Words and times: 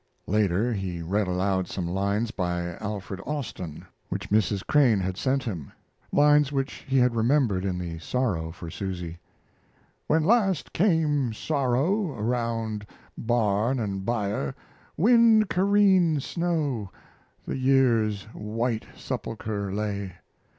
Later 0.25 0.73
he 0.73 1.03
read 1.03 1.27
aloud 1.27 1.67
some 1.67 1.87
lines 1.87 2.31
by 2.31 2.73
Alfred 2.77 3.21
Austin, 3.23 3.85
which 4.09 4.31
Mrs. 4.31 4.65
Crane 4.65 4.99
had 4.99 5.15
sent 5.15 5.43
him 5.43 5.71
lines 6.11 6.51
which 6.51 6.83
he 6.87 6.97
had 6.97 7.15
remembered 7.15 7.63
in 7.63 7.77
the 7.77 7.99
sorrow 7.99 8.51
for 8.51 8.71
Susy: 8.71 9.19
When 10.07 10.23
last 10.23 10.73
came 10.73 11.33
sorrow, 11.33 12.13
around 12.15 12.87
barn 13.15 13.79
and 13.79 14.03
byre 14.03 14.55
Wind 14.97 15.49
careen 15.51 16.19
snow, 16.19 16.89
the 17.45 17.55
year's 17.57 18.23
white 18.33 18.87
sepulchre, 18.95 19.71
lay. 19.71 20.13